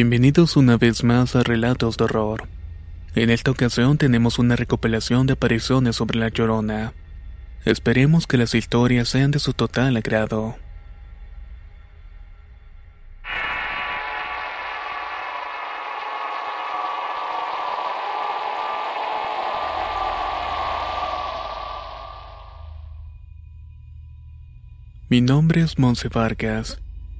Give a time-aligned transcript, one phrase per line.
[0.00, 2.46] Bienvenidos una vez más a Relatos de Horror.
[3.16, 6.92] En esta ocasión tenemos una recopilación de apariciones sobre la Llorona.
[7.64, 10.54] Esperemos que las historias sean de su total agrado.
[25.08, 26.78] Mi nombre es Monse Vargas.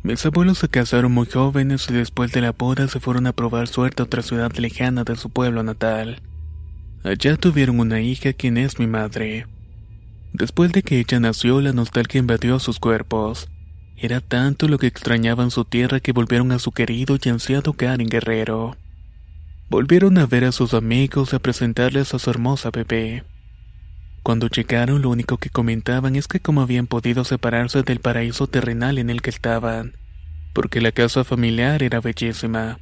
[0.09, 3.69] Mis abuelos se casaron muy jóvenes y después de la boda se fueron a probar
[3.69, 6.23] suerte a otra ciudad lejana de su pueblo natal.
[7.05, 9.47] Allá tuvieron una hija quien es mi madre.
[10.33, 13.51] Después de que ella nació, la nostalgia invadió sus cuerpos.
[13.99, 18.01] Era tanto lo que extrañaban su tierra que volvieron a su querido y ansiado hogar
[18.01, 18.79] en Guerrero.
[19.69, 23.25] Volvieron a ver a sus amigos y a presentarles a su hermosa bebé.
[24.23, 28.97] Cuando llegaron lo único que comentaban es que cómo habían podido separarse del paraíso terrenal
[28.97, 29.98] en el que estaban,
[30.59, 32.81] porque la casa familiar era bellísima.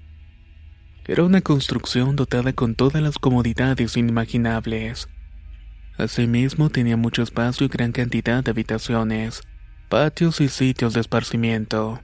[1.05, 5.11] Era una construcción dotada con todas las comodidades inimaginables.
[5.99, 9.43] Asimismo tenía mucho espacio y gran cantidad de habitaciones,
[9.91, 12.01] patios y sitios de esparcimiento.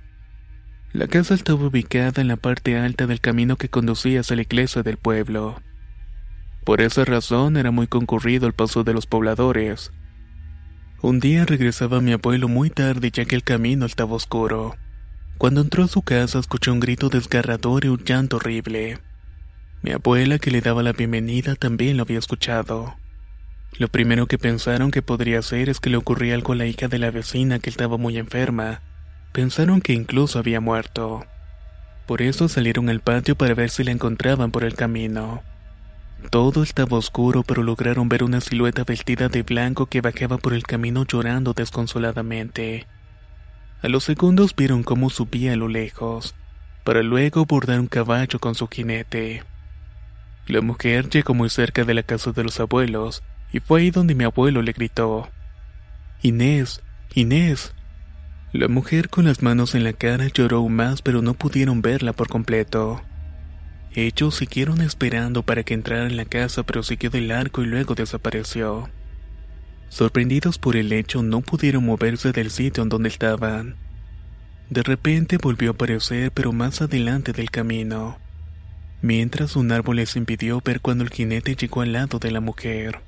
[0.92, 4.82] La casa estaba ubicada en la parte alta del camino que conducía hacia la iglesia
[4.82, 5.62] del pueblo.
[6.66, 9.90] Por esa razón era muy concurrido el paso de los pobladores.
[11.00, 14.76] Un día regresaba mi abuelo muy tarde ya que el camino estaba oscuro.
[15.42, 19.00] Cuando entró a su casa escuchó un grito desgarrador y un llanto horrible.
[19.82, 22.94] Mi abuela que le daba la bienvenida también lo había escuchado.
[23.76, 26.86] Lo primero que pensaron que podría ser es que le ocurría algo a la hija
[26.86, 28.82] de la vecina que estaba muy enferma.
[29.32, 31.26] Pensaron que incluso había muerto.
[32.06, 35.42] Por eso salieron al patio para ver si la encontraban por el camino.
[36.30, 40.62] Todo estaba oscuro, pero lograron ver una silueta vestida de blanco que bajaba por el
[40.62, 42.86] camino llorando desconsoladamente.
[43.82, 46.36] A los segundos vieron cómo subía a lo lejos,
[46.84, 49.42] para luego bordar un caballo con su jinete.
[50.46, 54.14] La mujer llegó muy cerca de la casa de los abuelos, y fue ahí donde
[54.14, 55.28] mi abuelo le gritó.
[56.22, 56.80] Inés,
[57.14, 57.74] Inés.
[58.52, 62.28] La mujer con las manos en la cara lloró más, pero no pudieron verla por
[62.28, 63.02] completo.
[63.94, 67.96] Ellos siguieron esperando para que entrara en la casa, pero siguió del arco y luego
[67.96, 68.88] desapareció.
[69.92, 73.76] Sorprendidos por el hecho, no pudieron moverse del sitio en donde estaban.
[74.70, 78.16] De repente volvió a aparecer, pero más adelante del camino.
[79.02, 83.00] Mientras un árbol les impidió ver cuando el jinete llegó al lado de la mujer.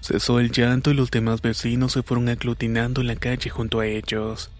[0.00, 3.86] Cesó el llanto y los demás vecinos se fueron aglutinando en la calle junto a
[3.86, 4.52] ellos.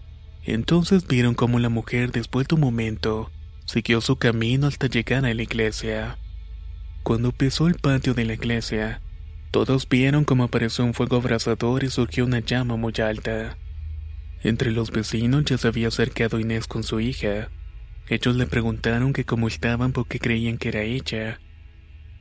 [0.43, 3.31] Entonces vieron cómo la mujer, después de un momento,
[3.63, 6.17] siguió su camino hasta llegar a la iglesia.
[7.03, 8.99] Cuando pisó el patio de la iglesia,
[9.51, 13.57] todos vieron cómo apareció un fuego abrasador y surgió una llama muy alta.
[14.43, 17.49] Entre los vecinos ya se había acercado Inés con su hija.
[18.07, 21.39] Ellos le preguntaron que cómo estaban porque creían que era ella.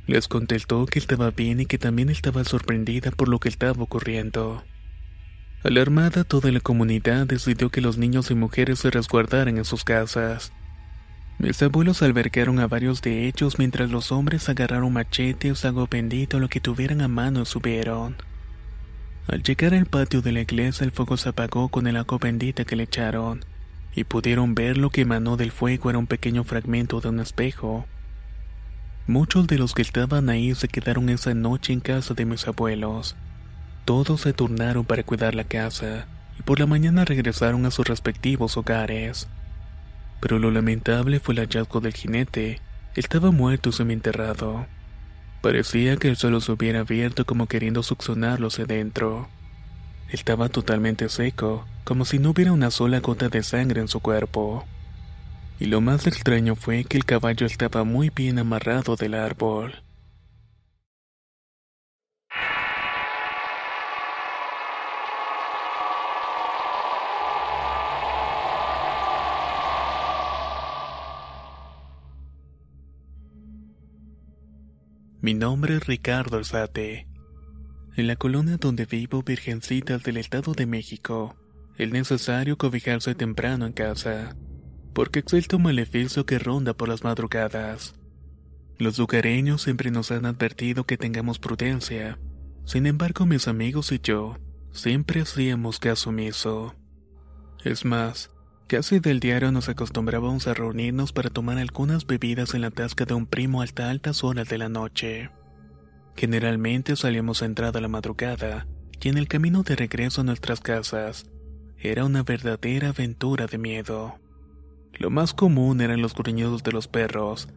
[0.07, 4.65] Les contestó que estaba bien y que también estaba sorprendida por lo que estaba ocurriendo.
[5.63, 10.53] Alarmada toda la comunidad decidió que los niños y mujeres se resguardaran en sus casas.
[11.39, 16.49] Mis abuelos albergaron a varios de ellos mientras los hombres agarraron machetes, algo bendito, lo
[16.49, 18.17] que tuvieran a mano subieron.
[19.29, 22.65] Al llegar al patio de la iglesia el fuego se apagó con el agua bendita
[22.65, 23.45] que le echaron,
[23.95, 27.87] y pudieron ver lo que emanó del fuego era un pequeño fragmento de un espejo.
[29.07, 33.15] Muchos de los que estaban ahí se quedaron esa noche en casa de mis abuelos.
[33.85, 38.57] Todos se turnaron para cuidar la casa, y por la mañana regresaron a sus respectivos
[38.57, 39.29] hogares.
[40.21, 42.61] Pero lo lamentable fue el hallazgo del jinete.
[42.95, 44.67] Estaba muerto semienterrado.
[45.41, 49.29] Parecía que el suelo se hubiera abierto como queriendo succionarlo hacia dentro.
[50.11, 54.65] Estaba totalmente seco, como si no hubiera una sola gota de sangre en su cuerpo.
[55.61, 59.83] Y lo más extraño fue que el caballo estaba muy bien amarrado del árbol.
[75.21, 77.09] Mi nombre es Ricardo Alzate.
[77.97, 81.35] En la colonia donde vivo, Virgencitas del Estado de México,
[81.77, 84.37] es necesario cobijarse temprano en casa,
[84.95, 87.97] porque existe un maleficio que ronda por las madrugadas.
[88.79, 92.21] Los lugareños siempre nos han advertido que tengamos prudencia.
[92.65, 94.39] Sin embargo, mis amigos y yo
[94.71, 96.77] siempre hacíamos caso omiso.
[97.65, 98.31] Es más,
[98.69, 103.15] casi del diario nos acostumbrábamos a reunirnos para tomar algunas bebidas en la tasca de
[103.15, 105.31] un primo hasta altas horas de la noche.
[106.15, 108.67] Generalmente salíamos a entrada a la madrugada,
[109.01, 111.31] y en el camino de regreso a nuestras casas,
[111.79, 114.19] era una verdadera aventura de miedo.
[114.93, 117.49] Lo más común eran los gruñidos de los perros,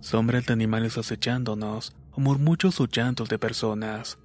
[0.00, 4.18] sombras de animales acechándonos, o murmullos o llantos de personas.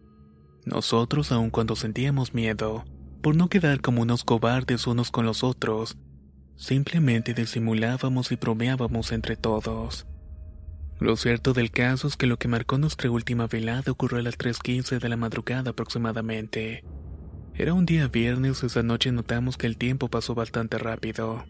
[0.65, 2.85] Nosotros, aun cuando sentíamos miedo,
[3.23, 5.97] por no quedar como unos cobardes unos con los otros,
[6.57, 10.05] simplemente disimulábamos y bromeábamos entre todos.
[10.99, 14.37] Lo cierto del caso es que lo que marcó nuestra última velada ocurrió a las
[14.37, 16.83] 3.15 de la madrugada aproximadamente.
[17.53, 21.45] Era un día viernes y esa noche notamos que el tiempo pasó bastante rápido.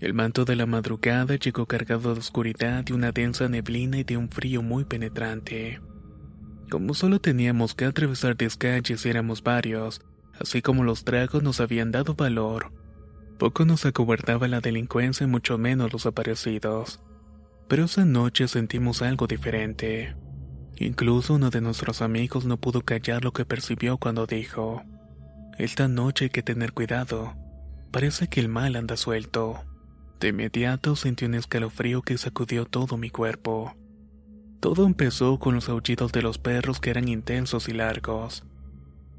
[0.00, 4.16] El manto de la madrugada llegó cargado de oscuridad y una densa neblina y de
[4.16, 5.80] un frío muy penetrante.
[6.68, 10.00] Como solo teníamos que atravesar 10 calles y éramos varios,
[10.40, 12.72] así como los tragos nos habían dado valor,
[13.42, 17.00] poco nos acobardaba la delincuencia y mucho menos los aparecidos.
[17.66, 20.14] Pero esa noche sentimos algo diferente.
[20.76, 24.84] Incluso uno de nuestros amigos no pudo callar lo que percibió cuando dijo,
[25.58, 27.34] Esta noche hay que tener cuidado,
[27.90, 29.64] parece que el mal anda suelto.
[30.20, 33.74] De inmediato sentí un escalofrío que sacudió todo mi cuerpo.
[34.60, 38.44] Todo empezó con los aullidos de los perros que eran intensos y largos.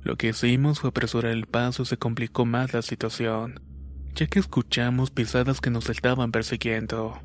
[0.02, 3.73] Lo que hicimos fue apresurar el paso y se complicó más la situación,
[4.15, 7.21] ya que escuchamos pisadas que nos estaban persiguiendo.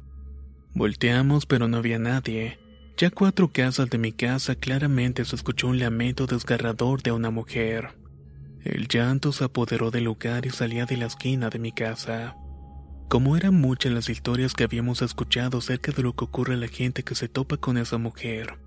[0.75, 2.59] Volteamos pero no había nadie.
[2.97, 7.97] Ya cuatro casas de mi casa claramente se escuchó un lamento desgarrador de una mujer.
[8.65, 12.37] El llanto se apoderó del lugar y salía de la esquina de mi casa.
[13.09, 16.69] Como eran muchas las historias que habíamos escuchado acerca de lo que ocurre a la
[16.69, 18.59] gente que se topa con esa mujer,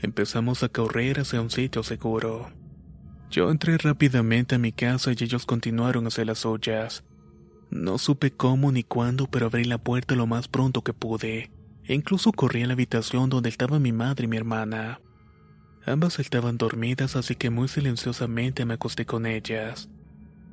[0.00, 2.50] empezamos a correr hacia un sitio seguro.
[3.30, 7.04] Yo entré rápidamente a mi casa y ellos continuaron hacia las ollas.
[7.76, 11.50] No supe cómo ni cuándo, pero abrí la puerta lo más pronto que pude,
[11.84, 15.00] e incluso corrí a la habitación donde estaban mi madre y mi hermana.
[15.84, 19.90] Ambas estaban dormidas, así que muy silenciosamente me acosté con ellas.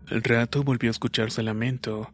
[0.09, 2.11] Al rato volvió a escucharse el lamento,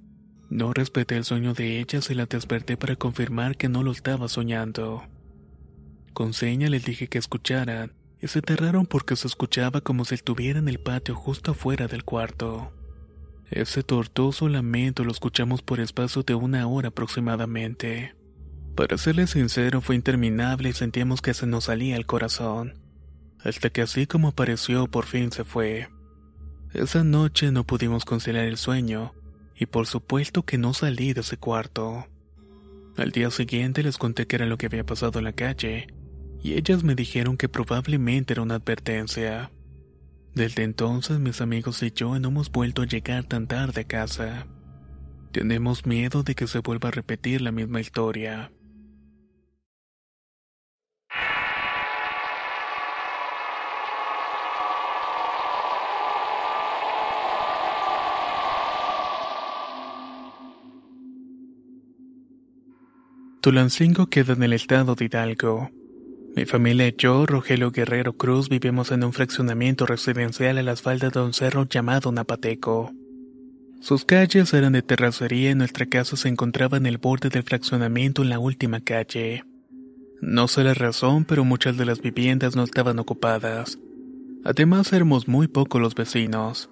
[0.48, 4.30] no respeté el sueño de ellas y la desperté para confirmar que no lo estaba
[4.30, 5.04] soñando.
[6.14, 10.60] Con seña les dije que escucharan, y se aterraron porque se escuchaba como si estuviera
[10.60, 12.72] en el patio justo afuera del cuarto.
[13.52, 18.16] Ese tortuoso lamento lo escuchamos por espacio de una hora aproximadamente.
[18.76, 22.76] Para serles sincero, fue interminable y sentíamos que se nos salía el corazón.
[23.44, 25.90] Hasta que así como apareció, por fin se fue.
[26.74, 29.16] Esa noche no pudimos conciliar el sueño,
[29.56, 32.06] y por supuesto que no salí de ese cuarto.
[32.98, 35.88] Al día siguiente les conté qué era lo que había pasado en la calle,
[36.44, 39.52] y ellas me dijeron que probablemente era una advertencia.
[40.40, 44.48] Desde entonces mis amigos y yo no hemos vuelto a llegar tan tarde a casa.
[45.34, 48.50] Tenemos miedo de que se vuelva a repetir la misma historia.
[63.42, 65.70] Tulancingo queda en el estado de Hidalgo.
[66.36, 71.12] Mi familia y yo, Rogelio Guerrero Cruz, vivimos en un fraccionamiento residencial a las faldas
[71.12, 72.94] de un cerro llamado Napateco.
[73.82, 78.22] Sus calles eran de terracería y nuestra casa se encontraba en el borde del fraccionamiento
[78.22, 79.44] en la última calle.
[80.22, 83.80] No sé la razón, pero muchas de las viviendas no estaban ocupadas.
[84.44, 86.70] Además éramos muy pocos los vecinos.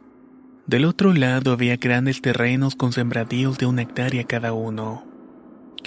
[0.66, 5.08] Del otro lado había grandes terrenos con sembradíos de una hectárea cada uno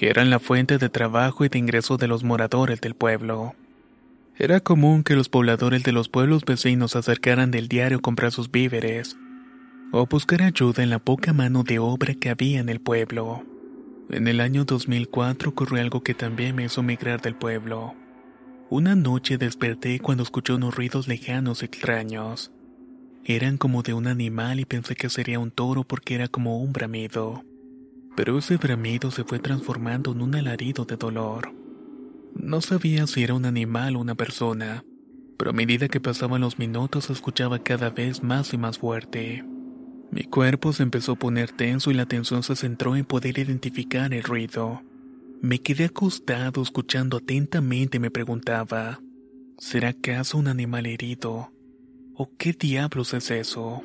[0.01, 3.55] que eran la fuente de trabajo y de ingreso de los moradores del pueblo.
[4.41, 8.33] Era común que los pobladores de los pueblos vecinos se acercaran del diario a comprar
[8.33, 9.19] sus víveres
[9.93, 13.45] o buscar ayuda en la poca mano de obra que había en el pueblo.
[14.09, 17.95] En el año 2004 ocurrió algo que también me hizo migrar del pueblo.
[18.71, 22.51] Una noche desperté cuando escuché unos ruidos lejanos extraños.
[23.25, 26.73] Eran como de un animal y pensé que sería un toro porque era como un
[26.73, 27.45] bramido
[28.17, 31.60] pero ese bramido se fue transformando en un alarido de dolor.
[32.35, 34.85] No sabía si era un animal o una persona,
[35.37, 39.45] pero a medida que pasaban los minutos escuchaba cada vez más y más fuerte.
[40.11, 44.13] Mi cuerpo se empezó a poner tenso y la tensión se centró en poder identificar
[44.13, 44.83] el ruido.
[45.41, 49.01] Me quedé acostado escuchando atentamente y me preguntaba,
[49.57, 51.53] ¿Será acaso un animal herido?
[52.15, 53.83] ¿O qué diablos es eso?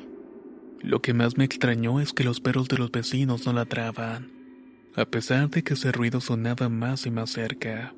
[0.82, 4.30] Lo que más me extrañó es que los perros de los vecinos no ladraban,
[4.94, 7.94] a pesar de que ese ruido sonaba más y más cerca.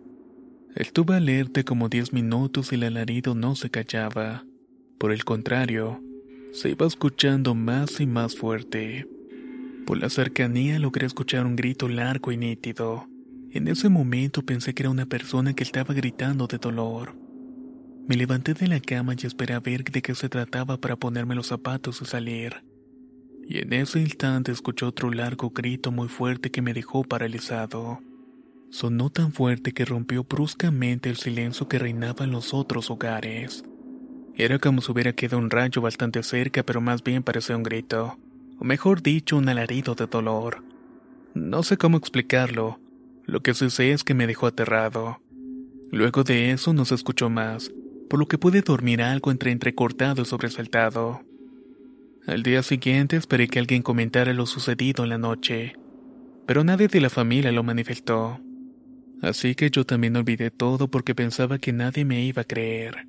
[0.75, 4.45] Estuve alerta como diez minutos y el alarido no se callaba.
[4.99, 6.03] Por el contrario,
[6.53, 9.09] se iba escuchando más y más fuerte.
[9.87, 13.09] Por la cercanía logré escuchar un grito largo y nítido.
[13.51, 17.17] En ese momento pensé que era una persona que estaba gritando de dolor.
[18.07, 21.35] Me levanté de la cama y esperé a ver de qué se trataba para ponerme
[21.35, 22.63] los zapatos y salir.
[23.47, 28.01] Y en ese instante escuché otro largo grito muy fuerte que me dejó paralizado.
[28.71, 33.65] Sonó tan fuerte que rompió bruscamente el silencio que reinaba en los otros hogares.
[34.35, 38.19] Era como si hubiera quedado un rayo bastante cerca, pero más bien parecía un grito,
[38.59, 40.63] o mejor dicho, un alarido de dolor.
[41.35, 42.79] No sé cómo explicarlo,
[43.25, 45.21] lo que sí sé es que me dejó aterrado.
[45.91, 47.73] Luego de eso no se escuchó más,
[48.11, 51.23] por lo que pude dormir algo entre entrecortado y sobresaltado.
[52.27, 55.75] Al día siguiente esperé que alguien comentara lo sucedido en la noche,
[56.47, 58.41] pero nadie de la familia lo manifestó.
[59.23, 63.09] Así que yo también olvidé todo porque pensaba que nadie me iba a creer.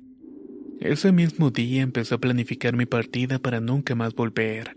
[0.80, 4.76] Ese mismo día empecé a planificar mi partida para nunca más volver.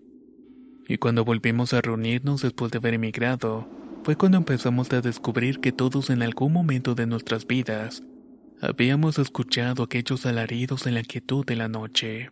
[0.88, 3.70] Y cuando volvimos a reunirnos después de haber emigrado,
[4.04, 8.04] fue cuando empezamos a descubrir que todos en algún momento de nuestras vidas
[8.62, 12.32] habíamos escuchado aquellos alaridos en la quietud de la noche.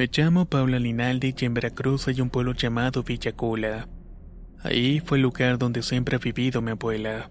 [0.00, 3.86] Me llamo Paula Linaldi y en Veracruz hay un pueblo llamado Villacula.
[4.62, 7.30] Ahí fue el lugar donde siempre ha vivido mi abuela.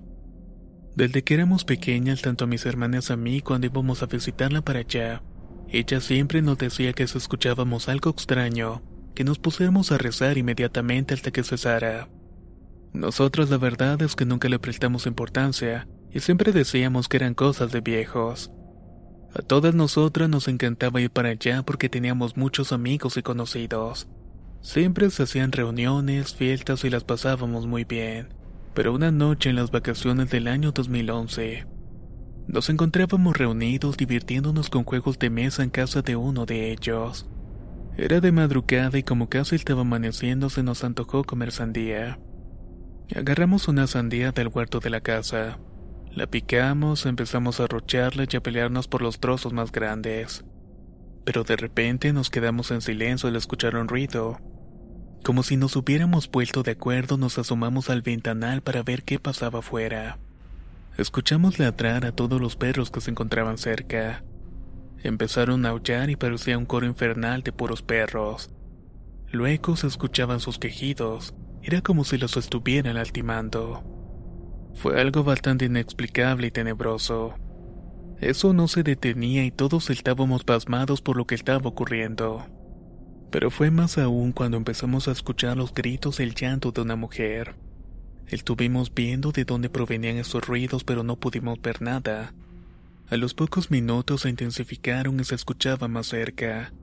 [0.95, 4.81] Desde que éramos pequeñas, tanto a mis hermanas a mí cuando íbamos a visitarla para
[4.81, 5.23] allá,
[5.67, 8.83] ella siempre nos decía que si escuchábamos algo extraño,
[9.15, 12.07] que nos pusiéramos a rezar inmediatamente hasta que cesara.
[12.93, 17.71] Nosotros la verdad es que nunca le prestamos importancia y siempre decíamos que eran cosas
[17.71, 18.51] de viejos.
[19.33, 24.07] A todas nosotras nos encantaba ir para allá porque teníamos muchos amigos y conocidos.
[24.61, 28.33] Siempre se hacían reuniones, fiestas y las pasábamos muy bien.
[28.73, 31.65] Pero una noche en las vacaciones del año 2011,
[32.47, 37.29] nos encontrábamos reunidos divirtiéndonos con juegos de mesa en casa de uno de ellos.
[37.95, 42.19] Era de madrugada y como casi estaba amaneciendo se nos antojó comer sandía.
[43.15, 45.59] Agarramos una sandía del huerto de la casa.
[46.11, 50.43] La picamos, empezamos a rocharla y a pelearnos por los trozos más grandes.
[51.23, 54.39] Pero de repente nos quedamos en silencio al escuchar un ruido.
[55.23, 59.59] Como si nos hubiéramos puesto de acuerdo, nos asomamos al ventanal para ver qué pasaba
[59.59, 60.17] afuera.
[60.97, 64.23] Escuchamos ladrar a todos los perros que se encontraban cerca.
[65.03, 68.49] Empezaron a aullar y parecía un coro infernal de puros perros.
[69.31, 71.35] Luego se escuchaban sus quejidos.
[71.61, 73.98] Era como si los estuvieran lastimando.
[74.73, 77.35] Fue algo bastante inexplicable y tenebroso.
[78.19, 82.45] Eso no se detenía y todos estábamos pasmados por lo que estaba ocurriendo.
[83.31, 86.95] Pero fue más aún cuando empezamos a escuchar los gritos y el llanto de una
[86.95, 87.55] mujer.
[88.27, 92.33] Estuvimos viendo de dónde provenían esos ruidos pero no pudimos ver nada.
[93.09, 96.73] A los pocos minutos se intensificaron y se escuchaba más cerca.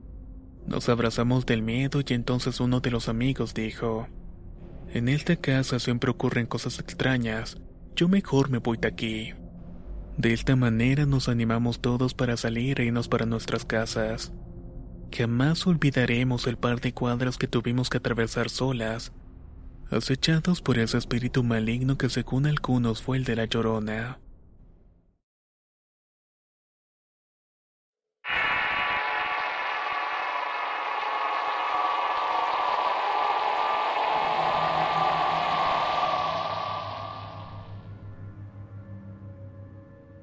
[0.65, 4.07] Nos abrazamos del miedo y entonces uno de los amigos dijo,
[4.91, 7.57] En esta casa siempre ocurren cosas extrañas,
[7.97, 9.33] yo mejor me voy de aquí.
[10.17, 14.31] De esta manera nos animamos todos para salir e irnos para nuestras casas.
[15.11, 19.13] Jamás olvidaremos el par de cuadras que tuvimos que atravesar solas,
[19.89, 24.19] acechados por ese espíritu maligno que según algunos fue el de la llorona.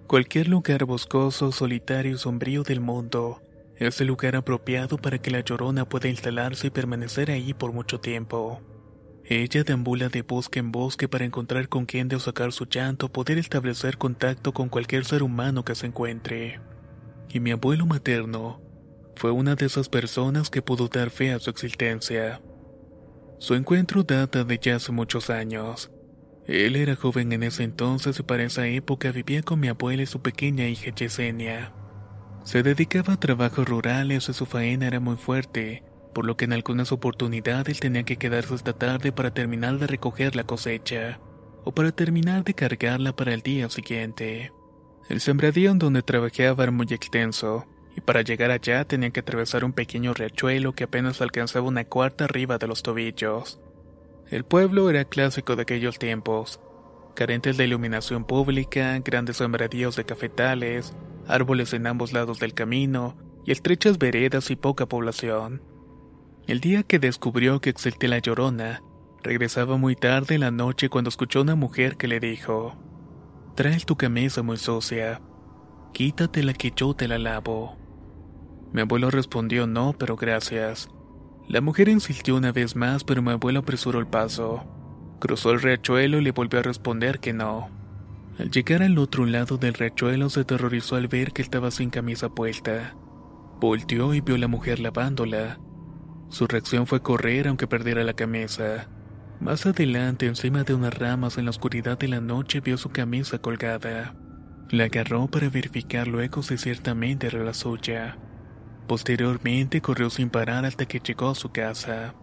[0.06, 3.40] Cualquier lugar boscoso, solitario y sombrío del mundo
[3.76, 7.98] es el lugar apropiado para que la llorona pueda instalarse y permanecer ahí por mucho
[8.00, 8.60] tiempo.
[9.24, 13.38] Ella deambula de bosque en bosque para encontrar con quien de sacar su llanto, poder
[13.38, 16.60] establecer contacto con cualquier ser humano que se encuentre.
[17.30, 18.60] Y mi abuelo materno
[19.16, 22.42] fue una de esas personas que pudo dar fe a su existencia.
[23.38, 25.90] Su encuentro data de ya hace muchos años.
[26.46, 30.06] Él era joven en ese entonces y para esa época vivía con mi abuela y
[30.06, 31.72] su pequeña hija Yesenia.
[32.44, 35.82] Se dedicaba a trabajos rurales y su faena era muy fuerte,
[36.14, 40.36] por lo que en algunas oportunidades tenía que quedarse hasta tarde para terminar de recoger
[40.36, 41.18] la cosecha,
[41.64, 44.52] o para terminar de cargarla para el día siguiente.
[45.08, 49.64] El sembradío en donde trabajaba era muy extenso, y para llegar allá tenían que atravesar
[49.64, 53.60] un pequeño riachuelo que apenas alcanzaba una cuarta arriba de los tobillos.
[54.34, 56.58] El pueblo era clásico de aquellos tiempos,
[57.14, 60.92] carentes de iluminación pública, grandes sembradíos de cafetales,
[61.28, 65.62] árboles en ambos lados del camino y estrechas veredas y poca población.
[66.48, 68.82] El día que descubrió que existía la llorona,
[69.22, 72.74] regresaba muy tarde en la noche cuando escuchó a una mujer que le dijo:
[73.54, 75.22] Traes tu camisa muy sucia.
[75.92, 77.78] Quítatela que yo te la lavo.
[78.72, 80.88] Mi abuelo respondió no, pero gracias.
[81.48, 84.64] La mujer insistió una vez más, pero mi abuelo apresuró el paso.
[85.20, 87.70] Cruzó el riachuelo y le volvió a responder que no.
[88.38, 92.30] Al llegar al otro lado del riachuelo se aterrorizó al ver que estaba sin camisa
[92.30, 92.96] puesta.
[93.60, 95.60] Volteó y vio a la mujer lavándola.
[96.30, 98.88] Su reacción fue correr aunque perdiera la camisa.
[99.40, 103.38] Más adelante, encima de unas ramas en la oscuridad de la noche, vio su camisa
[103.38, 104.14] colgada.
[104.70, 108.18] La agarró para verificar luego si ciertamente era la suya.
[108.86, 112.14] Posteriormente corrió sin parar hasta que llegó a su casa.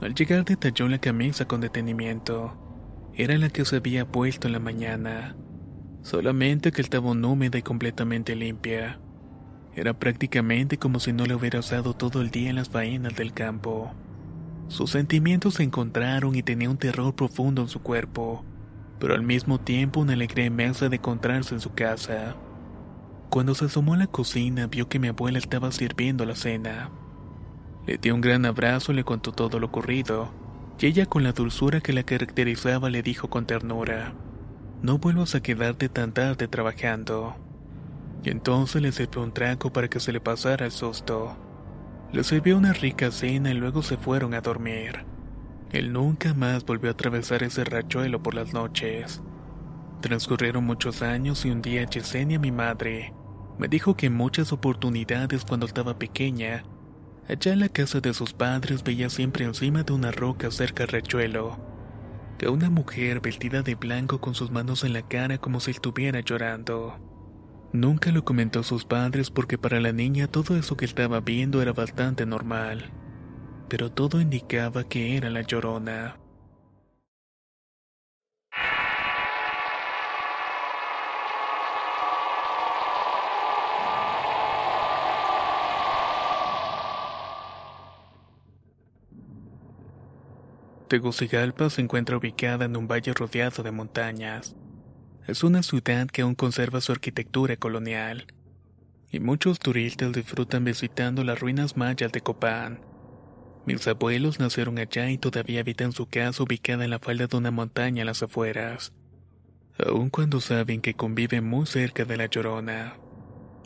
[0.00, 2.56] Al llegar detalló la camisa con detenimiento.
[3.14, 5.36] Era la que se había puesto en la mañana,
[6.02, 9.00] solamente que estaba húmeda y completamente limpia.
[9.74, 13.32] Era prácticamente como si no le hubiera usado todo el día en las faenas del
[13.32, 13.92] campo.
[14.68, 18.44] Sus sentimientos se encontraron y tenía un terror profundo en su cuerpo,
[19.00, 22.36] pero al mismo tiempo una alegría inmensa de encontrarse en su casa.
[23.30, 26.90] Cuando se asomó a la cocina vio que mi abuela estaba sirviendo la cena.
[27.86, 30.32] Le dio un gran abrazo y le contó todo lo ocurrido,
[30.78, 34.14] y ella con la dulzura que la caracterizaba le dijo con ternura,
[34.80, 37.36] no vuelvas a quedarte tan tarde trabajando.
[38.22, 41.36] Y entonces le sirvió un trago para que se le pasara el susto.
[42.12, 45.04] Le sirvió una rica cena y luego se fueron a dormir.
[45.70, 49.20] Él nunca más volvió a atravesar ese rachuelo por las noches.
[50.00, 53.12] Transcurrieron muchos años y un día Yesenia, mi madre,
[53.58, 56.64] me dijo que en muchas oportunidades cuando estaba pequeña,
[57.28, 60.92] allá en la casa de sus padres veía siempre encima de una roca cerca del
[60.92, 61.58] riachuelo,
[62.38, 66.20] que una mujer vestida de blanco con sus manos en la cara como si estuviera
[66.20, 66.96] llorando.
[67.72, 71.60] Nunca lo comentó a sus padres porque para la niña todo eso que estaba viendo
[71.60, 72.92] era bastante normal,
[73.68, 76.16] pero todo indicaba que era la llorona.
[90.88, 94.56] Tegucigalpa se encuentra ubicada en un valle rodeado de montañas.
[95.26, 98.26] Es una ciudad que aún conserva su arquitectura colonial,
[99.10, 102.80] y muchos turistas disfrutan visitando las ruinas mayas de Copán.
[103.66, 107.50] Mis abuelos nacieron allá y todavía habitan su casa ubicada en la falda de una
[107.50, 108.94] montaña a las afueras,
[109.86, 112.96] aun cuando saben que conviven muy cerca de la Llorona.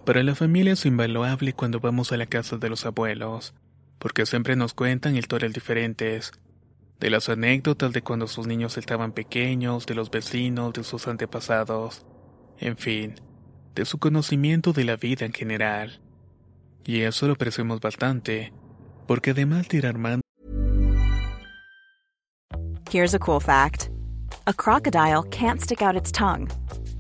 [0.05, 3.55] Para la familia es invaluable cuando vamos a la casa de los abuelos,
[4.01, 6.33] porque siempre nos cuentan historias diferentes,
[7.03, 12.07] de las anécdotas de cuando sus niños estaban pequeños, de los vecinos, de sus antepasados,
[12.61, 13.17] en fin,
[13.75, 16.01] de su conocimiento de la vida en general.
[16.85, 18.53] Y eso lo apreciamos bastante,
[19.09, 20.23] porque además de ir armando.
[22.89, 23.91] Here's a cool fact:
[24.47, 26.49] a crocodile can't stick out its tongue.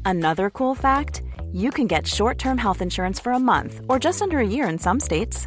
[0.05, 4.38] Another cool fact: you can get short-term health insurance for a month or just under
[4.38, 5.47] a year in some states.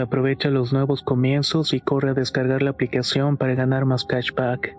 [0.00, 4.74] Aprovecha los nuevos comienzos y corre a descargar la aplicación para ganar más cashback.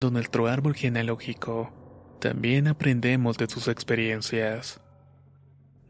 [0.00, 1.70] De nuestro árbol genealógico,
[2.20, 4.80] también aprendemos de sus experiencias.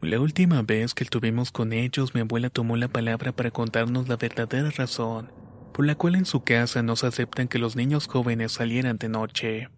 [0.01, 4.17] La última vez que estuvimos con ellos, mi abuela tomó la palabra para contarnos la
[4.17, 5.31] verdadera razón
[5.71, 9.09] por la cual en su casa no se aceptan que los niños jóvenes salieran de
[9.09, 9.69] noche.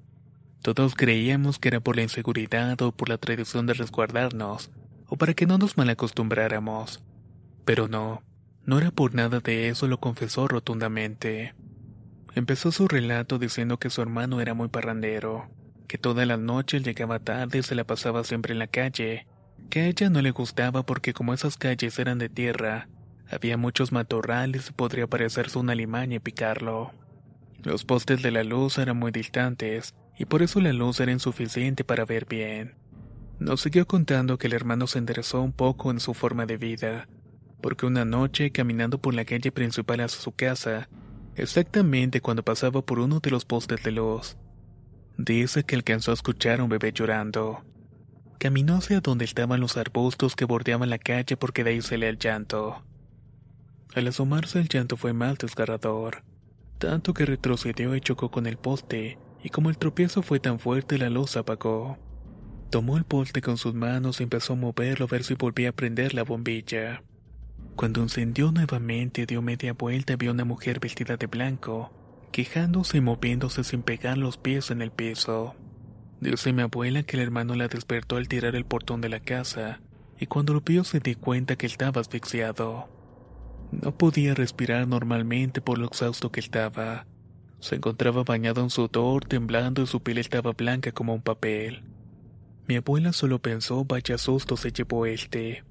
[0.64, 4.72] Todos creíamos que era por la inseguridad o por la tradición de resguardarnos,
[5.08, 7.04] o para que no nos malacostumbráramos.
[7.66, 8.24] Pero no,
[8.66, 11.54] no era por nada de eso, lo confesó rotundamente.
[12.34, 15.50] Empezó su relato diciendo que su hermano era muy parrandero,
[15.90, 19.28] que toda la noche llegaba tarde y se la pasaba siempre en la calle,
[19.70, 22.88] que a ella no le gustaba porque como esas calles eran de tierra,
[23.30, 26.94] había muchos matorrales y podría parecerse una limaña y picarlo.
[27.64, 31.84] Los postes de la luz eran muy distantes, y por eso la luz era insuficiente
[31.84, 32.76] para ver bien.
[33.40, 37.08] Nos siguió contando que el hermano se enderezó un poco en su forma de vida,
[37.62, 40.88] porque una noche, caminando por la calle principal hacia su casa,
[41.36, 44.38] exactamente cuando pasaba por uno de los postes de luz,
[45.18, 47.64] dice que alcanzó a escuchar a un bebé llorando.
[48.38, 52.84] Caminó hacia donde estaban los arbustos que bordeaban la calle porque de ahí el llanto.
[53.96, 56.24] Al asomarse el llanto fue más desgarrador,
[56.78, 60.98] tanto que retrocedió y chocó con el poste, y como el tropiezo fue tan fuerte
[60.98, 61.98] la luz apagó.
[62.70, 65.74] Tomó el poste con sus manos y empezó a moverlo a ver si volvía a
[65.74, 67.04] prender la bombilla.
[67.76, 71.92] Cuando encendió nuevamente dio media vuelta y vio una mujer vestida de blanco,
[72.32, 75.56] quejándose y moviéndose sin pegar los pies en el piso.
[76.22, 79.82] Dice mi abuela que el hermano la despertó al tirar el portón de la casa,
[80.18, 82.88] y cuando lo vio se dio cuenta que estaba asfixiado.
[83.72, 87.06] No podía respirar normalmente por lo exhausto que estaba.
[87.64, 91.82] Se encontraba bañado en sudor, temblando y su piel estaba blanca como un papel.
[92.68, 95.64] Mi abuela solo pensó vaya susto se llevó este.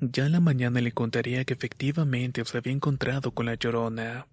[0.00, 4.28] Ya en la mañana le contaría que efectivamente se había encontrado con la llorona.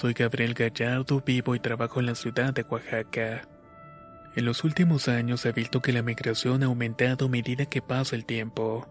[0.00, 3.42] Soy Gabriel Gallardo, vivo y trabajo en la ciudad de Oaxaca.
[4.36, 8.14] En los últimos años he visto que la migración ha aumentado a medida que pasa
[8.14, 8.86] el tiempo.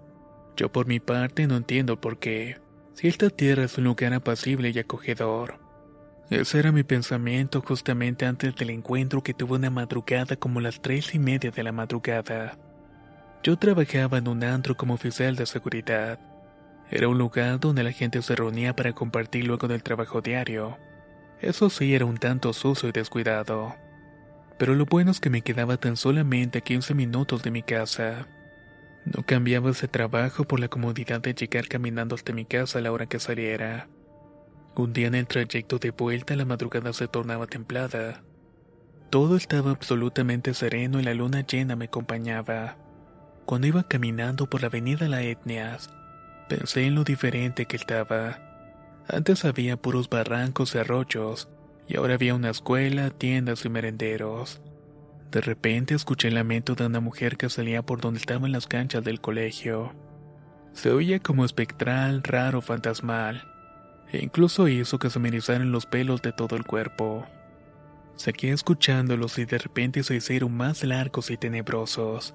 [0.57, 2.59] Yo por mi parte no entiendo por qué,
[2.93, 5.61] si esta tierra es un lugar apacible y acogedor.
[6.29, 11.15] Ese era mi pensamiento justamente antes del encuentro que tuve una madrugada como las tres
[11.15, 12.57] y media de la madrugada.
[13.43, 16.19] Yo trabajaba en un antro como oficial de seguridad.
[16.91, 20.77] Era un lugar donde la gente se reunía para compartir luego del trabajo diario.
[21.41, 23.75] Eso sí era un tanto sucio y descuidado.
[24.57, 28.27] Pero lo bueno es que me quedaba tan solamente a 15 minutos de mi casa.
[29.05, 32.91] No cambiaba ese trabajo por la comodidad de llegar caminando hasta mi casa a la
[32.91, 33.87] hora que saliera.
[34.75, 38.23] Un día en el trayecto de vuelta la madrugada se tornaba templada.
[39.09, 42.77] Todo estaba absolutamente sereno y la luna llena me acompañaba.
[43.45, 45.89] Cuando iba caminando por la avenida La Etnias,
[46.49, 48.46] pensé en lo diferente que estaba.
[49.09, 51.47] Antes había puros barrancos y arroyos,
[51.87, 54.61] y ahora había una escuela, tiendas y merenderos.
[55.31, 59.03] De repente escuché el lamento de una mujer que salía por donde estaban las canchas
[59.03, 59.93] del colegio.
[60.73, 63.43] Se oía como espectral, raro, fantasmal.
[64.11, 67.25] e incluso hizo que se me erizaran los pelos de todo el cuerpo.
[68.15, 72.33] Seguí escuchándolos y de repente se hicieron más largos y tenebrosos.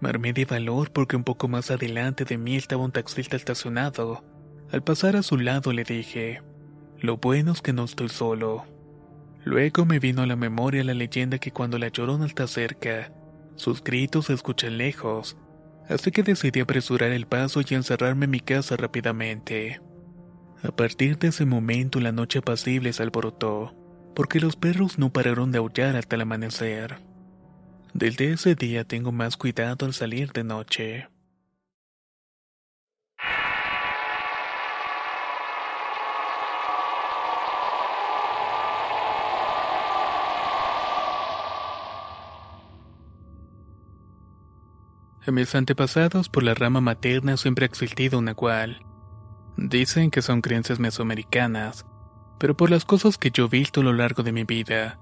[0.00, 4.24] Me armé de valor porque un poco más adelante de mí estaba un taxista estacionado.
[4.72, 6.42] Al pasar a su lado le dije,
[6.98, 8.64] lo bueno es que no estoy solo.
[9.44, 13.12] Luego me vino a la memoria la leyenda que cuando la llorona está cerca,
[13.54, 15.36] sus gritos se escuchan lejos,
[15.88, 19.80] así que decidí apresurar el paso y encerrarme en mi casa rápidamente.
[20.64, 23.74] A partir de ese momento la noche apacible se alborotó,
[24.16, 26.98] porque los perros no pararon de aullar hasta el amanecer.
[27.94, 31.08] Desde ese día tengo más cuidado al salir de noche.
[45.26, 48.86] En mis antepasados por la rama materna siempre ha existido una cual.
[49.56, 51.84] Dicen que son creencias mesoamericanas,
[52.38, 55.00] pero por las cosas que yo he visto a lo largo de mi vida,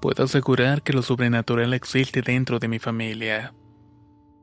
[0.00, 3.52] puedo asegurar que lo sobrenatural existe dentro de mi familia.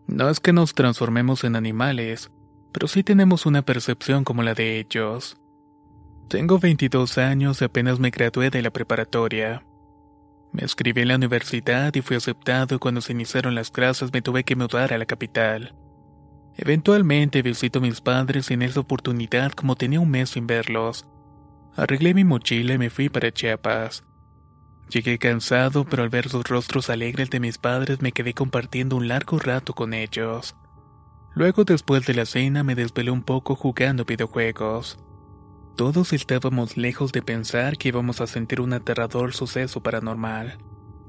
[0.05, 2.29] No es que nos transformemos en animales,
[2.71, 5.37] pero sí tenemos una percepción como la de ellos.
[6.27, 9.65] Tengo 22 años y apenas me gradué de la preparatoria.
[10.55, 14.45] Me escribí en la universidad y fui aceptado cuando se iniciaron las clases me tuve
[14.45, 15.75] que mudar a la capital.
[16.55, 21.05] Eventualmente visito a mis padres y en esa oportunidad como tenía un mes sin verlos,
[21.75, 24.05] arreglé mi mochila y me fui para Chiapas.
[24.89, 29.09] Llegué cansado, pero al ver sus rostros alegres de mis padres me quedé compartiendo un
[29.09, 30.55] largo rato con ellos.
[31.33, 34.97] Luego después de la cena me desvelé un poco jugando videojuegos.
[35.75, 40.57] Todos estábamos lejos de pensar que íbamos a sentir un aterrador suceso paranormal,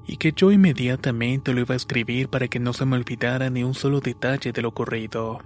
[0.08, 3.62] y que yo inmediatamente lo iba a escribir para que no se me olvidara ni
[3.62, 5.38] un solo detalle de lo ocurrido.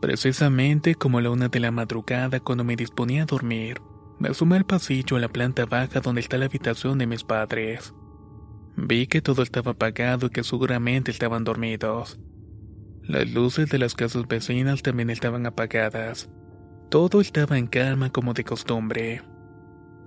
[0.00, 3.82] Precisamente como a la una de la madrugada cuando me disponía a dormir,
[4.20, 7.92] me asomé al pasillo a la planta baja donde está la habitación de mis padres.
[8.76, 12.20] Vi que todo estaba apagado y que seguramente estaban dormidos.
[13.02, 16.30] Las luces de las casas vecinas también estaban apagadas
[16.92, 19.22] todo estaba en calma como de costumbre.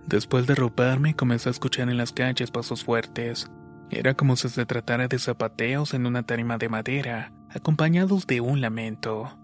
[0.06, 3.50] Después de roparme, comencé a escuchar en las calles pasos fuertes.
[3.90, 8.62] Era como si se tratara de zapateos en una tarima de madera, acompañados de un
[8.62, 9.36] lamento.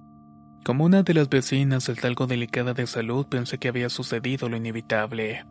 [0.64, 4.58] Como una de las vecinas está algo delicada de salud, pensé que había sucedido lo
[4.58, 5.44] inevitable.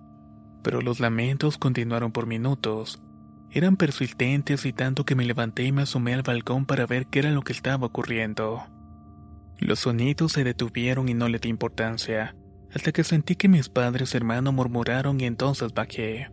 [0.63, 3.03] Pero los lamentos continuaron por minutos.
[3.51, 7.19] Eran persistentes y tanto que me levanté y me asomé al balcón para ver qué
[7.19, 8.63] era lo que estaba ocurriendo.
[9.61, 12.35] Los sonidos se detuvieron y no le di importancia,
[12.75, 16.31] hasta que sentí que mis padres hermanos murmuraron y entonces bajé.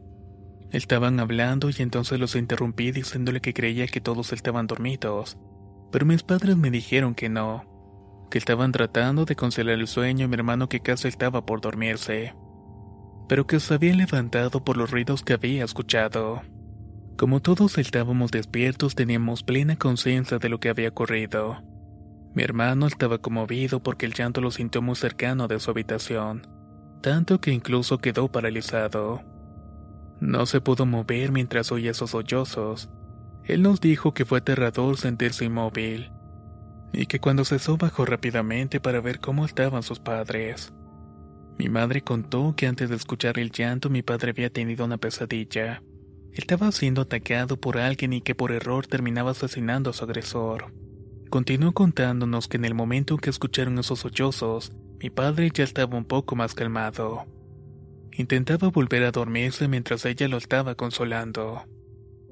[0.72, 5.38] Estaban hablando y entonces los interrumpí diciéndole que creía que todos estaban dormidos,
[5.92, 7.66] pero mis padres me dijeron que no,
[8.32, 12.34] que estaban tratando de conciliar el sueño y mi hermano que casi estaba por dormirse,
[13.28, 16.44] pero que se había levantado por los ruidos que había escuchado.
[17.18, 21.58] Como todos estábamos despiertos teníamos plena conciencia de lo que había ocurrido.
[22.38, 26.45] Mi hermano estaba conmovido porque el llanto lo sintió muy cercano de su habitación,
[27.02, 29.23] tanto que incluso quedó paralizado.
[30.19, 32.91] No se pudo mover mientras oía esos sollozos.
[33.43, 36.12] Él nos dijo que fue aterrador sentirse inmóvil,
[36.93, 40.71] y que cuando cesó bajó rápidamente para ver cómo estaban sus padres.
[41.58, 45.82] Mi madre contó que antes de escuchar el llanto mi padre había tenido una pesadilla.
[46.34, 50.71] Estaba siendo atacado por alguien y que por error terminaba asesinando a su agresor.
[51.30, 55.98] Continuó contándonos que en el momento en que escucharon esos sollozos, mi padre ya estaba
[55.98, 57.26] un poco más calmado.
[58.13, 61.66] Intentaba volver a dormirse mientras ella lo estaba consolando.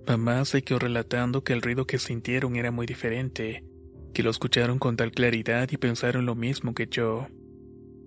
[0.07, 3.63] Mamá se quedó relatando que el ruido que sintieron era muy diferente,
[4.13, 7.27] que lo escucharon con tal claridad y pensaron lo mismo que yo.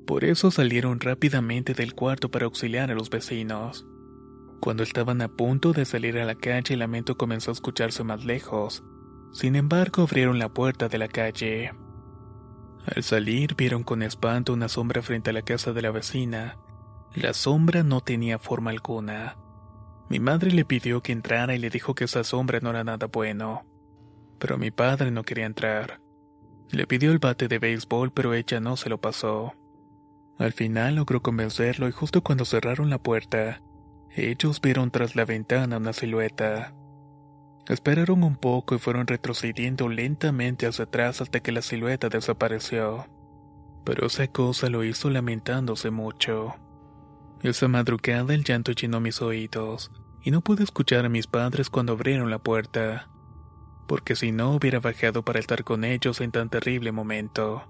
[0.06, 3.86] Por eso salieron rápidamente del cuarto para auxiliar a los vecinos.
[4.60, 8.24] Cuando estaban a punto de salir a la calle, el lamento comenzó a escucharse más
[8.24, 8.82] lejos,
[9.32, 11.72] sin embargo, abrieron la puerta de la calle.
[12.94, 16.58] Al salir, vieron con espanto una sombra frente a la casa de la vecina.
[17.14, 19.36] La sombra no tenía forma alguna.
[20.08, 23.06] Mi madre le pidió que entrara y le dijo que esa sombra no era nada
[23.06, 23.66] bueno.
[24.38, 26.00] Pero mi padre no quería entrar.
[26.70, 29.54] Le pidió el bate de béisbol, pero ella no se lo pasó.
[30.38, 33.60] Al final logró convencerlo y justo cuando cerraron la puerta,
[34.14, 36.74] ellos vieron tras la ventana una silueta.
[37.68, 43.06] Esperaron un poco y fueron retrocediendo lentamente hacia atrás hasta que la silueta desapareció.
[43.84, 46.54] Pero esa cosa lo hizo lamentándose mucho.
[47.42, 51.92] Esa madrugada el llanto llenó mis oídos, y no pude escuchar a mis padres cuando
[51.92, 53.08] abrieron la puerta,
[53.86, 57.68] porque si no hubiera bajado para estar con ellos en tan terrible momento.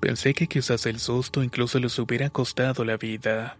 [0.00, 3.58] Pensé que quizás el susto incluso les hubiera costado la vida.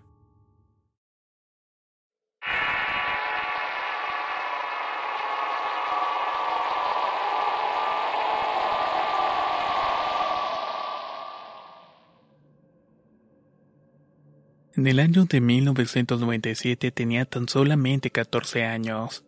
[14.76, 19.24] En el año de 1997 tenía tan solamente 14 años.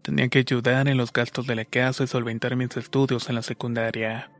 [0.00, 3.42] Tenía que ayudar en los gastos de la casa y solventar mis estudios en la
[3.42, 4.30] secundaria.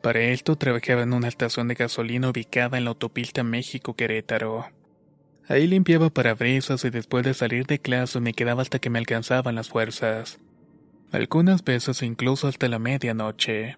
[0.00, 4.70] Para esto trabajaba en una estación de gasolina ubicada en la autopista México-Querétaro.
[5.48, 9.54] Ahí limpiaba parabrisas y después de salir de clase me quedaba hasta que me alcanzaban
[9.54, 10.40] las fuerzas.
[11.10, 13.76] Algunas veces incluso hasta la medianoche.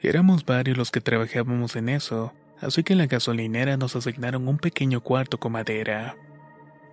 [0.00, 4.58] Éramos varios los que trabajábamos en eso, así que en la gasolinera nos asignaron un
[4.58, 6.16] pequeño cuarto con madera.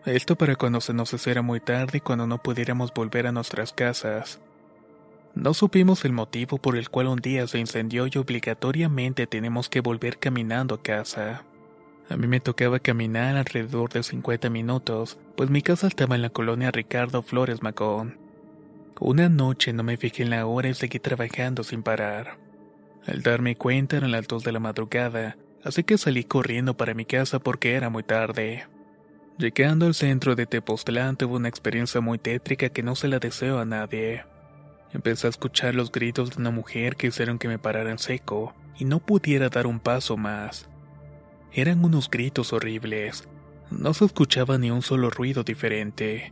[0.06, 3.72] Esto para cuando se nos hiciera muy tarde y cuando no pudiéramos volver a nuestras
[3.72, 4.42] casas.
[5.36, 9.82] No supimos el motivo por el cual un día se incendió y obligatoriamente tenemos que
[9.82, 11.44] volver caminando a casa.
[12.10, 16.30] A mí me tocaba caminar alrededor de 50 minutos, pues mi casa estaba en la
[16.30, 18.18] colonia Ricardo Flores Macón.
[19.00, 22.38] Una noche no me fijé en la hora y seguí trabajando sin parar.
[23.08, 27.06] Al darme cuenta eran las 2 de la madrugada, así que salí corriendo para mi
[27.06, 28.68] casa porque era muy tarde.
[29.38, 33.60] Llegando al centro de Tepoztlán tuve una experiencia muy tétrica que no se la deseo
[33.60, 34.26] a nadie.
[34.94, 38.54] Empecé a escuchar los gritos de una mujer que hicieron que me parara en seco
[38.78, 40.70] y no pudiera dar un paso más.
[41.52, 43.28] Eran unos gritos horribles.
[43.72, 46.32] No se escuchaba ni un solo ruido diferente.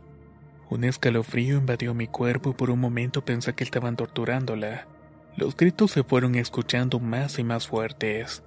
[0.68, 4.86] Un escalofrío invadió mi cuerpo y por un momento pensé que estaban torturándola.
[5.36, 8.44] Los gritos se fueron escuchando más y más fuertes.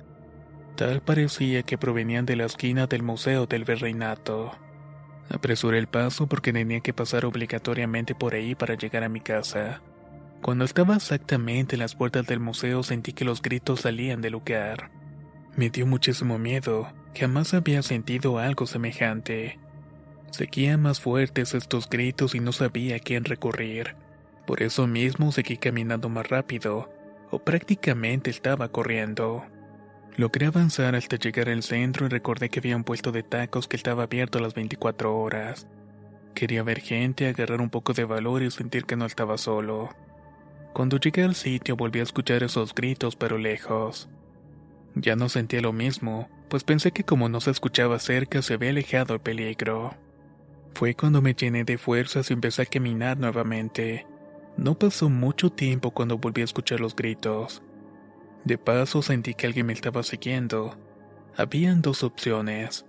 [0.76, 4.52] Tal parecía que provenían de la esquina del Museo del Virreinato.
[5.30, 9.82] Apresuré el paso porque tenía que pasar obligatoriamente por ahí para llegar a mi casa.
[10.42, 14.92] Cuando estaba exactamente en las puertas del museo sentí que los gritos salían del lugar.
[15.56, 19.58] Me dio muchísimo miedo, jamás había sentido algo semejante.
[20.32, 23.96] Seguían más fuertes estos gritos y no sabía a quién recurrir.
[24.46, 26.92] Por eso mismo seguí caminando más rápido,
[27.32, 29.46] o prácticamente estaba corriendo.
[30.18, 33.76] Logré avanzar hasta llegar al centro y recordé que había un puesto de tacos que
[33.76, 35.68] estaba abierto a las 24 horas.
[36.34, 39.90] Quería ver gente, agarrar un poco de valor y sentir que no estaba solo.
[40.74, 44.10] Cuando llegué al sitio volví a escuchar esos gritos pero lejos.
[44.96, 48.70] Ya no sentía lo mismo, pues pensé que como no se escuchaba cerca se había
[48.70, 49.96] alejado el peligro.
[50.76, 54.08] Fue cuando me llené de fuerzas y empecé a caminar nuevamente.
[54.56, 57.62] No pasó mucho tiempo cuando volví a escuchar los gritos.
[58.46, 60.78] De paso sentí que alguien me estaba siguiendo.
[61.36, 62.86] Habían dos opciones.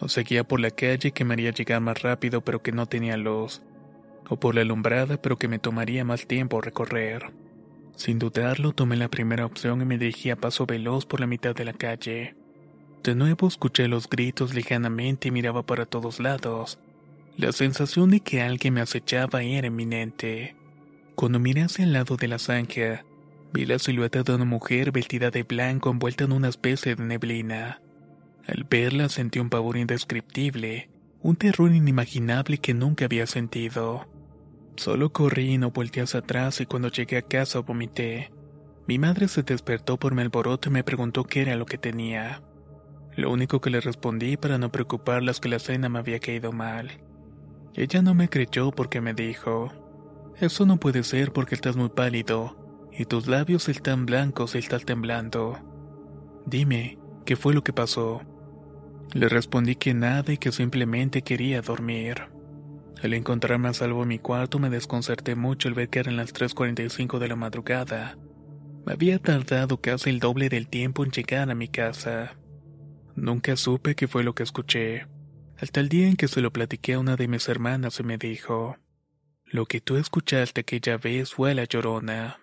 [0.00, 3.16] O seguía por la calle que me haría llegar más rápido pero que no tenía
[3.16, 3.62] luz,
[4.28, 7.32] o por la alumbrada pero que me tomaría más tiempo recorrer.
[7.96, 11.54] Sin dudarlo, tomé la primera opción y me dirigí a paso veloz por la mitad
[11.54, 12.36] de la calle.
[13.02, 16.78] De nuevo escuché los gritos lejanamente y miraba para todos lados.
[17.36, 20.56] La sensación de que alguien me acechaba era inminente.
[21.14, 23.04] Cuando miré hacia el lado de la zanja,
[23.52, 27.80] vi la silueta de una mujer vestida de blanco envuelta en una especie de neblina.
[28.46, 34.06] Al verla sentí un pavor indescriptible, un terror inimaginable que nunca había sentido.
[34.76, 38.30] Solo corrí y no volteé hacia atrás y cuando llegué a casa vomité.
[38.86, 42.42] Mi madre se despertó por mi alboroto y me preguntó qué era lo que tenía.
[43.16, 46.52] Lo único que le respondí para no preocuparla es que la cena me había caído
[46.52, 47.02] mal.
[47.74, 49.72] Ella no me creyó porque me dijo,
[50.40, 52.67] eso no puede ser porque estás muy pálido
[52.98, 55.56] y tus labios están blancos y estás temblando.
[56.46, 58.22] Dime, ¿qué fue lo que pasó?
[59.14, 62.24] Le respondí que nada y que simplemente quería dormir.
[63.00, 66.34] Al encontrarme a salvo en mi cuarto me desconcerté mucho al ver que eran las
[66.34, 68.18] 3.45 de la madrugada.
[68.84, 72.36] Me había tardado casi el doble del tiempo en llegar a mi casa.
[73.14, 75.06] Nunca supe qué fue lo que escuché,
[75.56, 78.18] hasta el día en que se lo platiqué a una de mis hermanas y me
[78.18, 78.76] dijo,
[79.44, 82.40] lo que tú escuchaste aquella vez fue la llorona.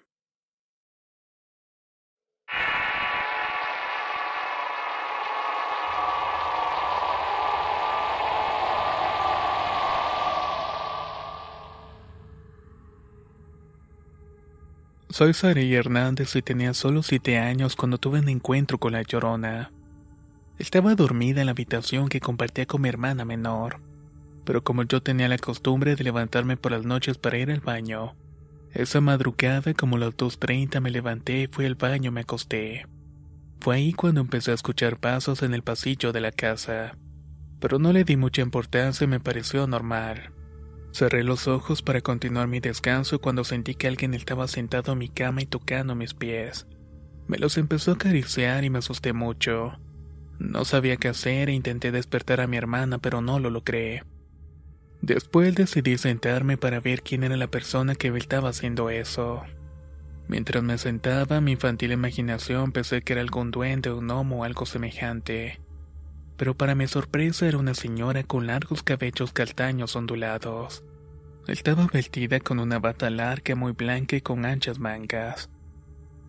[15.16, 19.72] Soy Sari Hernández y tenía solo siete años cuando tuve un encuentro con la llorona.
[20.59, 23.80] Estaba dormida en la habitación que compartía con mi hermana menor,
[24.43, 28.13] pero como yo tenía la costumbre de levantarme por las noches para ir al baño,
[28.74, 32.86] esa madrugada como las 2.30 me levanté, fui al baño y me acosté.
[33.61, 36.97] Fue ahí cuando empecé a escuchar pasos en el pasillo de la casa,
[37.61, 40.34] pero no le di mucha importancia y me pareció normal.
[40.96, 45.10] Cerré los ojos para continuar mi descanso cuando sentí que alguien estaba sentado en mi
[45.10, 46.68] cama y tocando mis pies.
[47.28, 49.74] Me los empezó a acariciar y me asusté mucho.
[50.39, 54.04] No sabía qué hacer e intenté despertar a mi hermana, pero no lo logré.
[55.02, 59.43] Después decidí sentarme para ver quién era la persona que estaba haciendo eso.
[60.30, 64.66] Mientras me sentaba, mi infantil imaginación pensé que era algún duende, un gnomo o algo
[64.66, 65.60] semejante.
[66.38, 70.83] Pero para mi sorpresa era una señora con largos cabellos castaños ondulados.
[71.47, 75.49] Estaba vestida con una bata larga muy blanca y con anchas mangas.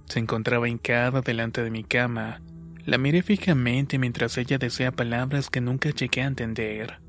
[0.06, 2.40] Se encontraba hincada delante de mi cama.
[2.84, 7.00] La miré fijamente mientras ella decía palabras que nunca llegué a entender.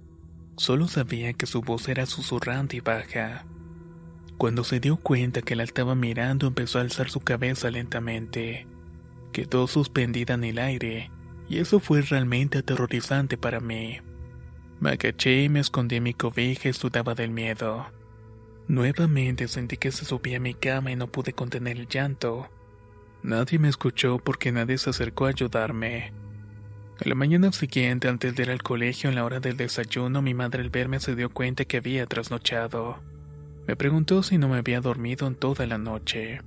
[0.56, 3.46] Solo sabía que su voz era susurrante y baja.
[4.38, 8.68] Cuando se dio cuenta que la estaba mirando empezó a alzar su cabeza lentamente.
[9.34, 11.12] Quedó suspendida en el aire,
[11.50, 14.00] y eso fue realmente aterrorizante para mí.
[14.80, 17.88] Me agaché y me escondí en mi cobija y sudaba del miedo.
[18.68, 22.50] Nuevamente sentí que se subía a mi cama y no pude contener el llanto.
[23.24, 26.14] Nadie me escuchó porque nadie se acercó a ayudarme.
[27.00, 30.34] A la mañana siguiente, antes de ir al colegio en la hora del desayuno, mi
[30.34, 33.00] madre al verme se dio cuenta que había trasnochado.
[33.68, 36.42] Me preguntó si no me había dormido en toda la noche.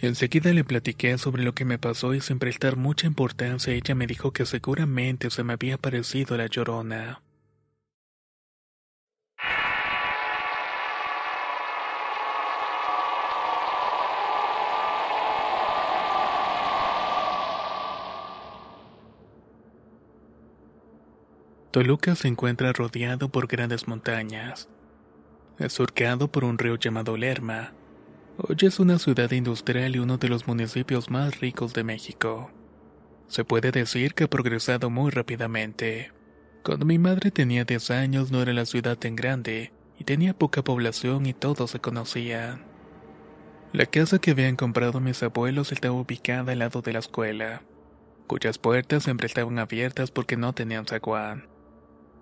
[0.00, 4.06] Enseguida le platiqué sobre lo que me pasó y sin prestar mucha importancia ella me
[4.06, 7.22] dijo que seguramente se me había parecido la llorona.
[21.70, 24.68] Toluca se encuentra rodeado por grandes montañas.
[25.68, 27.72] Surcado por un río llamado Lerma.
[28.38, 32.50] Hoy es una ciudad industrial y uno de los municipios más ricos de México.
[33.28, 36.12] Se puede decir que ha progresado muy rápidamente.
[36.62, 40.62] Cuando mi madre tenía 10 años no era la ciudad tan grande y tenía poca
[40.62, 42.60] población y todos se conocían.
[43.72, 47.62] La casa que habían comprado mis abuelos estaba ubicada al lado de la escuela,
[48.26, 51.48] cuyas puertas siempre estaban abiertas porque no tenían zaguán.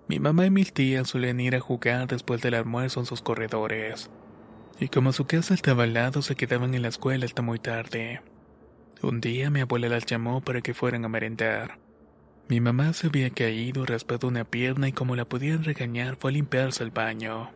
[0.07, 4.09] Mi mamá y mis tías suelen ir a jugar después del almuerzo en sus corredores.
[4.79, 8.21] Y como su casa estaba al lado, se quedaban en la escuela hasta muy tarde.
[9.01, 11.77] Un día mi abuela las llamó para que fueran a merendar.
[12.47, 16.33] Mi mamá se había caído, raspado una pierna y como la podían regañar fue a
[16.33, 17.51] limpiarse el baño.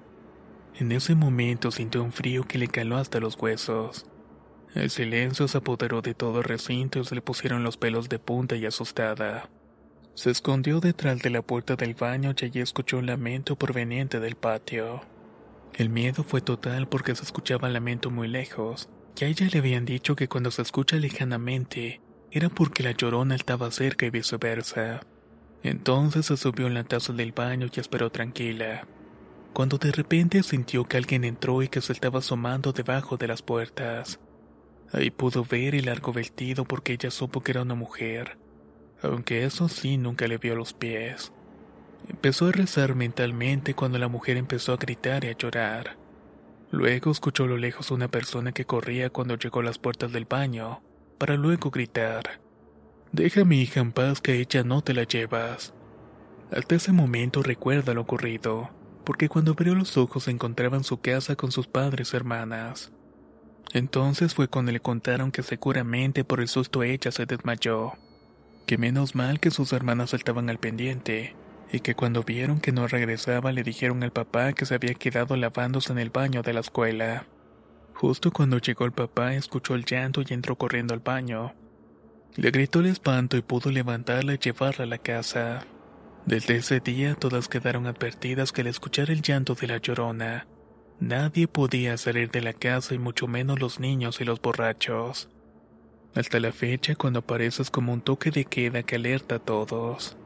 [0.80, 4.06] En ese momento sintió un frío que le caló hasta los huesos.
[4.74, 8.20] El silencio se apoderó de todo el recinto y se le pusieron los pelos de
[8.20, 9.50] punta y asustada.
[10.14, 14.36] Se escondió detrás de la puerta del baño y allí escuchó un lamento proveniente del
[14.36, 15.02] patio.
[15.74, 18.90] El miedo fue total porque se escuchaba lamento muy lejos,
[19.20, 22.02] y a ella le habían dicho que cuando se escucha lejanamente
[22.32, 25.02] era porque la llorona estaba cerca y viceversa.
[25.64, 28.88] Entonces se subió en la taza del baño y esperó tranquila.
[29.54, 33.42] Cuando de repente sintió que alguien entró y que se estaba asomando debajo de las
[33.42, 34.20] puertas.
[34.92, 38.38] Ahí pudo ver el largo vestido porque ella supo que era una mujer
[39.02, 41.32] aunque eso sí nunca le vio los pies.
[42.08, 45.98] Empezó a rezar mentalmente cuando la mujer empezó a gritar y a llorar.
[46.72, 50.26] Luego escuchó a lo lejos una persona que corría cuando llegó a las puertas del
[50.26, 50.82] baño,
[51.18, 52.40] para luego gritar,
[53.12, 55.74] Deja a mi hija en paz que ella no te la llevas.
[56.52, 58.70] Hasta ese momento recuerda lo ocurrido,
[59.04, 62.92] porque cuando abrió los ojos se encontraba en su casa con sus padres y hermanas.
[63.74, 67.94] Entonces fue cuando le contaron que seguramente por el susto ella se desmayó
[68.70, 71.36] que menos mal que sus hermanas estaban al pendiente,
[71.72, 75.36] y que cuando vieron que no regresaba le dijeron al papá que se había quedado
[75.36, 77.26] lavándose en el baño de la escuela.
[77.94, 81.54] Justo cuando llegó el papá escuchó el llanto y entró corriendo al baño.
[82.36, 85.66] Le gritó el espanto y pudo levantarla y llevarla a la casa.
[86.26, 90.48] Desde ese día todas quedaron advertidas que al escuchar el llanto de la llorona,
[91.00, 95.30] nadie podía salir de la casa y mucho menos los niños y los borrachos
[96.16, 100.18] hasta la fecha cuando apareces como un toque de queda que alerta a todos.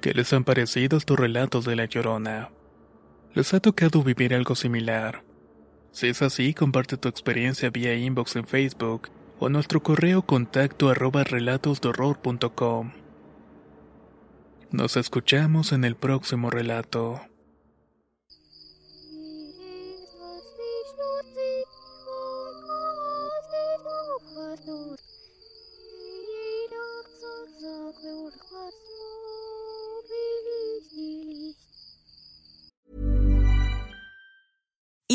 [0.00, 2.50] ¿Qué les han parecido estos relatos de La Llorona?
[3.34, 5.24] ¿Les ha tocado vivir algo similar?
[5.90, 11.24] Si es así, comparte tu experiencia vía inbox en Facebook o nuestro correo contacto arroba
[11.24, 12.92] relatosdorror.com.
[14.70, 17.20] Nos escuchamos en el próximo relato.